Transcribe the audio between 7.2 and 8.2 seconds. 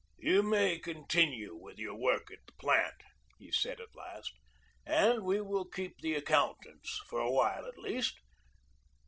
while at least.